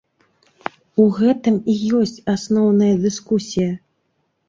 [1.03, 3.71] У гэтым і ёсць асноўная дыскусія.